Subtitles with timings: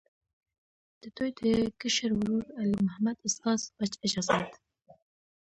[1.01, 1.43] د دوي د
[1.81, 4.49] کشر ورور، علي محمد استاذ، پۀ اجازت